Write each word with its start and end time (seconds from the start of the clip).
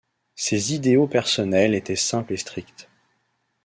Ses 0.33 0.73
idéaux 0.73 1.05
personnels 1.05 1.75
étaient 1.75 1.95
simples 1.95 2.33
et 2.33 2.37
stricts. 2.37 2.89